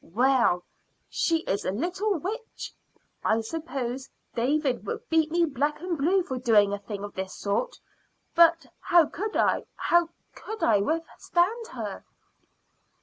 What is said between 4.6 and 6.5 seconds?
would beat me black and blue for